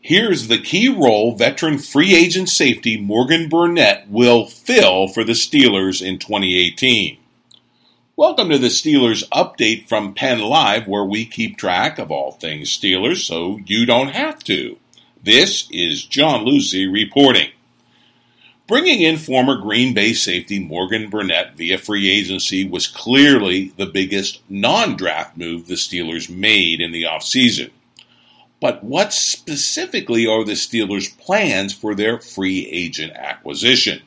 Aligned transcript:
Here's 0.00 0.46
the 0.46 0.60
key 0.60 0.88
role 0.88 1.34
veteran 1.34 1.78
free 1.78 2.14
agent 2.14 2.48
safety 2.48 2.96
Morgan 2.96 3.48
Burnett 3.48 4.08
will 4.08 4.46
fill 4.46 5.08
for 5.08 5.24
the 5.24 5.32
Steelers 5.32 6.00
in 6.00 6.20
2018. 6.20 7.18
Welcome 8.14 8.48
to 8.50 8.58
the 8.58 8.68
Steelers 8.68 9.28
update 9.30 9.88
from 9.88 10.14
Penn 10.14 10.38
Live, 10.38 10.86
where 10.86 11.04
we 11.04 11.26
keep 11.26 11.56
track 11.56 11.98
of 11.98 12.12
all 12.12 12.30
things 12.30 12.70
Steelers 12.70 13.26
so 13.26 13.58
you 13.66 13.84
don't 13.84 14.10
have 14.10 14.38
to. 14.44 14.78
This 15.20 15.68
is 15.72 16.04
John 16.04 16.44
Lucy 16.44 16.86
reporting. 16.86 17.50
Bringing 18.68 19.02
in 19.02 19.16
former 19.16 19.56
Green 19.56 19.94
Bay 19.94 20.12
safety 20.12 20.60
Morgan 20.60 21.10
Burnett 21.10 21.56
via 21.56 21.76
free 21.76 22.08
agency 22.08 22.66
was 22.66 22.86
clearly 22.86 23.72
the 23.76 23.86
biggest 23.86 24.42
non 24.48 24.96
draft 24.96 25.36
move 25.36 25.66
the 25.66 25.74
Steelers 25.74 26.30
made 26.30 26.80
in 26.80 26.92
the 26.92 27.02
offseason. 27.02 27.70
But 28.60 28.82
what 28.82 29.12
specifically 29.12 30.26
are 30.26 30.44
the 30.44 30.52
Steelers' 30.52 31.16
plans 31.18 31.72
for 31.72 31.94
their 31.94 32.18
free 32.18 32.66
agent 32.66 33.12
acquisition? 33.14 34.02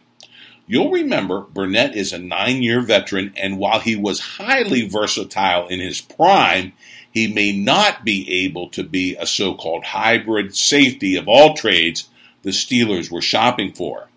You'll 0.67 0.91
remember 0.91 1.41
Burnett 1.41 1.95
is 1.95 2.13
a 2.13 2.17
nine 2.17 2.61
year 2.61 2.81
veteran, 2.81 3.33
and 3.37 3.57
while 3.57 3.79
he 3.79 3.95
was 3.95 4.19
highly 4.19 4.87
versatile 4.87 5.67
in 5.67 5.79
his 5.79 6.01
prime, 6.01 6.73
he 7.11 7.27
may 7.27 7.51
not 7.51 8.05
be 8.05 8.45
able 8.45 8.69
to 8.69 8.83
be 8.83 9.15
a 9.15 9.25
so 9.25 9.53
called 9.53 9.83
hybrid 9.83 10.55
safety 10.55 11.15
of 11.15 11.27
all 11.27 11.53
trades 11.53 12.09
the 12.43 12.51
Steelers 12.51 13.11
were 13.11 13.21
shopping 13.21 13.73
for. 13.73 14.07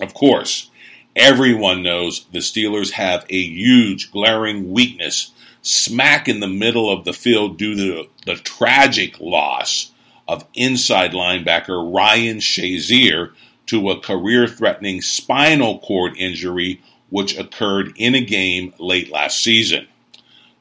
Of 0.00 0.14
course, 0.14 0.70
everyone 1.14 1.82
knows 1.82 2.26
the 2.32 2.40
Steelers 2.40 2.92
have 2.92 3.24
a 3.28 3.40
huge, 3.40 4.10
glaring 4.10 4.72
weakness 4.72 5.30
smack 5.62 6.28
in 6.28 6.40
the 6.40 6.48
middle 6.48 6.90
of 6.90 7.04
the 7.04 7.12
field 7.12 7.56
due 7.56 7.74
to 7.74 8.10
the 8.26 8.34
tragic 8.34 9.18
loss 9.20 9.92
of 10.28 10.44
inside 10.54 11.12
linebacker 11.12 11.94
Ryan 11.94 12.38
Shazier 12.38 13.32
to 13.66 13.90
a 13.90 14.00
career 14.00 14.46
threatening 14.46 15.00
spinal 15.00 15.78
cord 15.78 16.16
injury 16.16 16.80
which 17.10 17.38
occurred 17.38 17.92
in 17.96 18.14
a 18.14 18.24
game 18.24 18.72
late 18.78 19.10
last 19.10 19.40
season. 19.42 19.86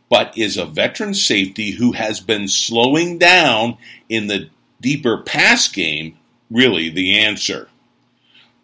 But 0.09 0.37
is 0.37 0.57
a 0.57 0.65
veteran 0.65 1.13
safety 1.13 1.71
who 1.71 1.93
has 1.93 2.19
been 2.19 2.47
slowing 2.47 3.17
down 3.17 3.77
in 4.09 4.27
the 4.27 4.49
deeper 4.81 5.17
pass 5.17 5.69
game 5.69 6.17
really 6.49 6.89
the 6.89 7.17
answer? 7.17 7.69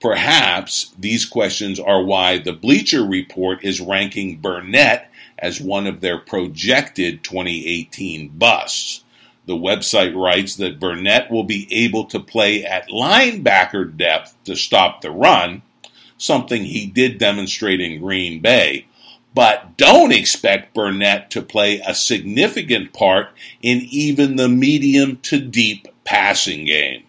Perhaps 0.01 0.93
these 0.99 1.25
questions 1.25 1.79
are 1.79 2.03
why 2.03 2.37
the 2.37 2.53
Bleacher 2.53 3.03
Report 3.03 3.63
is 3.63 3.81
ranking 3.81 4.37
Burnett 4.37 5.06
as 5.39 5.61
one 5.61 5.87
of 5.87 6.01
their 6.01 6.17
projected 6.17 7.23
2018 7.23 8.29
busts. 8.29 9.03
The 9.45 9.55
website 9.55 10.15
writes 10.15 10.57
that 10.57 10.79
Burnett 10.79 11.31
will 11.31 11.45
be 11.45 11.67
able 11.71 12.05
to 12.05 12.19
play 12.19 12.65
at 12.65 12.89
linebacker 12.89 13.95
depth 13.95 14.35
to 14.43 14.55
stop 14.55 15.01
the 15.01 15.11
run, 15.11 15.61
something 16.17 16.65
he 16.65 16.85
did 16.85 17.17
demonstrate 17.17 17.79
in 17.79 18.01
Green 18.01 18.41
Bay. 18.41 18.87
But 19.33 19.77
don't 19.77 20.11
expect 20.11 20.73
Burnett 20.73 21.31
to 21.31 21.41
play 21.41 21.79
a 21.79 21.93
significant 21.95 22.91
part 22.91 23.29
in 23.61 23.81
even 23.89 24.35
the 24.35 24.49
medium 24.49 25.17
to 25.23 25.39
deep 25.39 25.87
passing 26.03 26.65
game. 26.65 27.03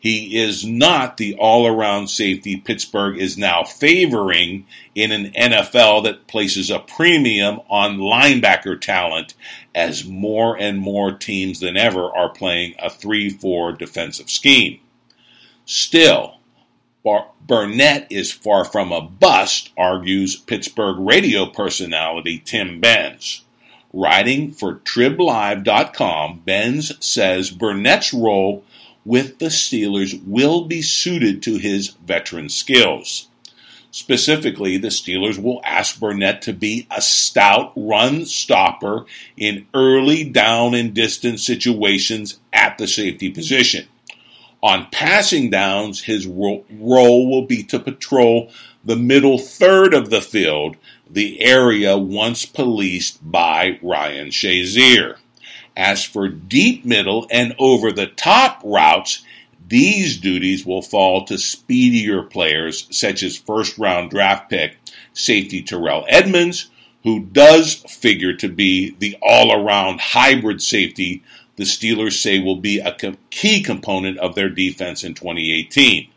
He 0.00 0.38
is 0.38 0.64
not 0.64 1.18
the 1.18 1.34
all 1.34 1.66
around 1.66 2.08
safety 2.08 2.56
Pittsburgh 2.56 3.18
is 3.18 3.36
now 3.36 3.64
favoring 3.64 4.66
in 4.94 5.12
an 5.12 5.30
NFL 5.32 6.04
that 6.04 6.26
places 6.26 6.70
a 6.70 6.78
premium 6.78 7.60
on 7.68 7.98
linebacker 7.98 8.80
talent 8.80 9.34
as 9.74 10.06
more 10.06 10.56
and 10.58 10.78
more 10.78 11.12
teams 11.12 11.60
than 11.60 11.76
ever 11.76 12.10
are 12.16 12.30
playing 12.30 12.74
a 12.78 12.88
3 12.88 13.28
4 13.28 13.72
defensive 13.72 14.30
scheme. 14.30 14.80
Still, 15.66 16.38
Bar- 17.04 17.30
Burnett 17.46 18.06
is 18.10 18.32
far 18.32 18.64
from 18.64 18.92
a 18.92 19.02
bust, 19.02 19.70
argues 19.76 20.34
Pittsburgh 20.34 20.96
radio 20.98 21.44
personality 21.44 22.42
Tim 22.42 22.80
Benz. 22.80 23.44
Writing 23.92 24.52
for 24.52 24.76
TribLive.com, 24.76 26.42
Benz 26.46 26.92
says 27.04 27.50
Burnett's 27.50 28.14
role 28.14 28.64
with 29.04 29.38
the 29.38 29.46
Steelers 29.46 30.20
will 30.26 30.64
be 30.66 30.82
suited 30.82 31.42
to 31.42 31.56
his 31.56 31.88
veteran 32.04 32.48
skills. 32.48 33.28
Specifically, 33.92 34.76
the 34.76 34.88
Steelers 34.88 35.42
will 35.42 35.60
ask 35.64 35.98
Burnett 35.98 36.42
to 36.42 36.52
be 36.52 36.86
a 36.90 37.00
stout 37.00 37.72
run 37.74 38.24
stopper 38.24 39.04
in 39.36 39.66
early 39.74 40.22
down 40.22 40.74
and 40.74 40.94
distance 40.94 41.44
situations 41.44 42.38
at 42.52 42.78
the 42.78 42.86
safety 42.86 43.30
position. 43.30 43.88
On 44.62 44.86
passing 44.92 45.50
downs, 45.50 46.02
his 46.02 46.26
role 46.26 46.64
will 46.68 47.46
be 47.46 47.62
to 47.64 47.80
patrol 47.80 48.52
the 48.84 48.96
middle 48.96 49.38
third 49.38 49.94
of 49.94 50.10
the 50.10 50.20
field, 50.20 50.76
the 51.08 51.40
area 51.40 51.96
once 51.96 52.44
policed 52.46 53.18
by 53.28 53.78
Ryan 53.82 54.28
Shazier. 54.28 55.16
As 55.76 56.04
for 56.04 56.28
deep 56.28 56.84
middle 56.84 57.26
and 57.30 57.54
over 57.58 57.92
the 57.92 58.06
top 58.06 58.60
routes, 58.64 59.24
these 59.68 60.18
duties 60.18 60.66
will 60.66 60.82
fall 60.82 61.24
to 61.26 61.38
speedier 61.38 62.22
players 62.22 62.86
such 62.90 63.22
as 63.22 63.36
first 63.36 63.78
round 63.78 64.10
draft 64.10 64.50
pick 64.50 64.76
safety 65.12 65.62
Terrell 65.62 66.04
Edmunds, 66.08 66.70
who 67.04 67.20
does 67.20 67.74
figure 67.88 68.34
to 68.34 68.48
be 68.48 68.94
the 68.98 69.16
all 69.22 69.52
around 69.52 70.00
hybrid 70.00 70.60
safety 70.60 71.22
the 71.60 71.66
Steelers 71.66 72.14
say 72.14 72.38
will 72.38 72.56
be 72.56 72.78
a 72.78 72.96
key 73.28 73.62
component 73.62 74.16
of 74.16 74.34
their 74.34 74.48
defense 74.48 75.04
in 75.04 75.12
2018. 75.12 76.10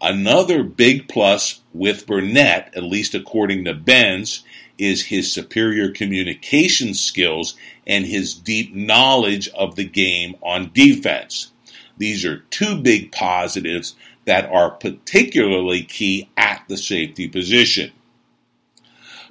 Another 0.00 0.62
big 0.62 1.08
plus 1.08 1.60
with 1.72 2.06
Burnett, 2.06 2.72
at 2.76 2.82
least 2.82 3.14
according 3.14 3.64
to 3.64 3.74
Benz, 3.74 4.44
is 4.78 5.06
his 5.06 5.32
superior 5.32 5.90
communication 5.90 6.92
skills 6.92 7.56
and 7.86 8.04
his 8.04 8.34
deep 8.34 8.74
knowledge 8.74 9.48
of 9.48 9.76
the 9.76 9.84
game 9.84 10.36
on 10.42 10.70
defense. 10.74 11.52
These 11.96 12.24
are 12.26 12.44
two 12.50 12.80
big 12.80 13.10
positives 13.10 13.96
that 14.26 14.50
are 14.50 14.70
particularly 14.70 15.82
key 15.82 16.28
at 16.36 16.64
the 16.68 16.76
safety 16.76 17.26
position. 17.28 17.92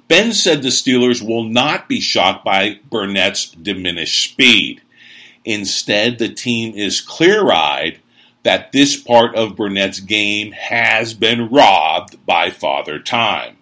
Benz 0.08 0.42
said 0.42 0.62
the 0.62 0.68
Steelers 0.68 1.22
will 1.22 1.44
not 1.44 1.88
be 1.88 2.00
shocked 2.00 2.44
by 2.44 2.80
Burnett's 2.90 3.50
diminished 3.50 4.30
speed. 4.30 4.80
Instead, 5.44 6.18
the 6.18 6.28
team 6.28 6.74
is 6.74 7.00
clear 7.00 7.52
eyed 7.52 8.00
that 8.46 8.70
this 8.70 8.96
part 8.96 9.34
of 9.34 9.56
Burnett's 9.56 9.98
game 9.98 10.52
has 10.52 11.14
been 11.14 11.48
robbed 11.48 12.24
by 12.24 12.48
Father 12.48 13.00
Time. 13.00 13.56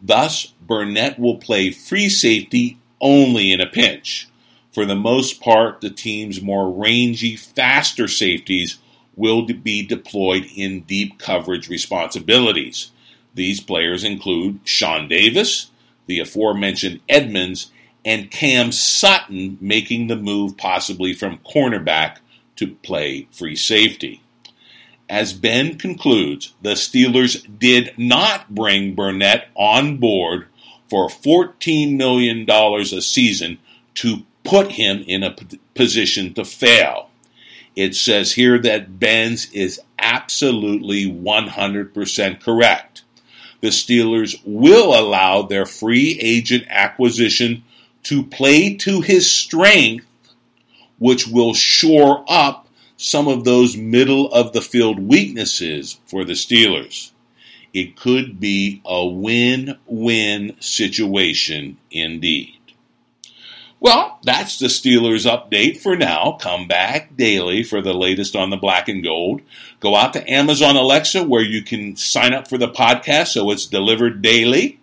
Thus, 0.00 0.54
Burnett 0.64 1.18
will 1.18 1.38
play 1.38 1.72
free 1.72 2.08
safety 2.08 2.78
only 3.00 3.50
in 3.50 3.60
a 3.60 3.66
pinch. 3.66 4.28
For 4.70 4.84
the 4.84 4.94
most 4.94 5.40
part, 5.40 5.80
the 5.80 5.90
team's 5.90 6.40
more 6.40 6.70
rangy, 6.70 7.34
faster 7.34 8.06
safeties 8.06 8.78
will 9.16 9.44
be 9.46 9.84
deployed 9.84 10.46
in 10.54 10.82
deep 10.82 11.18
coverage 11.18 11.68
responsibilities. 11.68 12.92
These 13.34 13.60
players 13.60 14.04
include 14.04 14.60
Sean 14.62 15.08
Davis, 15.08 15.72
the 16.06 16.20
aforementioned 16.20 17.00
Edmunds, 17.08 17.72
and 18.04 18.30
Cam 18.30 18.70
Sutton 18.70 19.58
making 19.60 20.06
the 20.06 20.14
move 20.14 20.56
possibly 20.56 21.14
from 21.14 21.38
cornerback 21.38 22.18
to 22.60 22.74
play 22.76 23.26
free 23.32 23.56
safety. 23.56 24.22
As 25.08 25.32
Benz 25.32 25.80
concludes, 25.80 26.54
the 26.60 26.74
Steelers 26.74 27.44
did 27.58 27.92
not 27.98 28.54
bring 28.54 28.94
Burnett 28.94 29.48
on 29.56 29.96
board 29.96 30.46
for 30.88 31.08
$14 31.08 31.96
million 31.96 32.48
a 32.48 33.00
season 33.00 33.58
to 33.94 34.24
put 34.44 34.72
him 34.72 35.02
in 35.06 35.22
a 35.22 35.34
position 35.74 36.34
to 36.34 36.44
fail. 36.44 37.08
It 37.74 37.94
says 37.94 38.32
here 38.32 38.58
that 38.58 39.00
Benz 39.00 39.50
is 39.52 39.80
absolutely 39.98 41.10
100% 41.10 42.42
correct. 42.42 43.02
The 43.62 43.68
Steelers 43.68 44.40
will 44.44 44.98
allow 44.98 45.42
their 45.42 45.66
free 45.66 46.18
agent 46.20 46.64
acquisition 46.68 47.64
to 48.04 48.22
play 48.22 48.74
to 48.76 49.00
his 49.00 49.30
strength, 49.30 50.06
which 51.00 51.26
will 51.26 51.54
shore 51.54 52.24
up 52.28 52.68
some 52.96 53.26
of 53.26 53.44
those 53.44 53.76
middle 53.76 54.30
of 54.32 54.52
the 54.52 54.60
field 54.60 55.00
weaknesses 55.00 55.98
for 56.06 56.24
the 56.24 56.34
Steelers. 56.34 57.10
It 57.72 57.96
could 57.96 58.38
be 58.38 58.82
a 58.84 59.06
win 59.06 59.78
win 59.86 60.56
situation 60.60 61.78
indeed. 61.90 62.58
Well, 63.80 64.18
that's 64.22 64.58
the 64.58 64.66
Steelers 64.66 65.24
update 65.24 65.80
for 65.80 65.96
now. 65.96 66.36
Come 66.38 66.68
back 66.68 67.16
daily 67.16 67.62
for 67.62 67.80
the 67.80 67.94
latest 67.94 68.36
on 68.36 68.50
the 68.50 68.58
black 68.58 68.88
and 68.88 69.02
gold. 69.02 69.40
Go 69.80 69.96
out 69.96 70.12
to 70.12 70.30
Amazon 70.30 70.76
Alexa 70.76 71.24
where 71.24 71.42
you 71.42 71.62
can 71.62 71.96
sign 71.96 72.34
up 72.34 72.46
for 72.46 72.58
the 72.58 72.68
podcast 72.68 73.28
so 73.28 73.50
it's 73.50 73.64
delivered 73.64 74.20
daily 74.20 74.78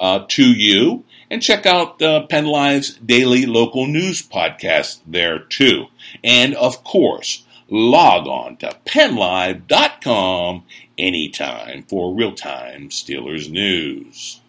uh, 0.00 0.24
to 0.28 0.44
you. 0.44 1.04
And 1.30 1.40
check 1.40 1.64
out 1.64 2.02
uh, 2.02 2.26
Penn 2.26 2.46
Live's 2.46 2.94
daily 2.94 3.46
local 3.46 3.86
news 3.86 4.20
podcast 4.20 5.00
there 5.06 5.38
too. 5.38 5.86
And 6.24 6.54
of 6.56 6.82
course, 6.82 7.44
log 7.68 8.26
on 8.26 8.56
to 8.58 8.76
pennlive.com 8.84 10.64
anytime 10.98 11.84
for 11.84 12.14
real 12.14 12.34
time 12.34 12.88
Steelers 12.88 13.48
news. 13.50 14.40